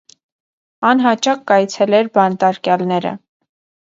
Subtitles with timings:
[0.91, 3.13] Ան յաճակ կ՚այցելէր բանտարկեալները։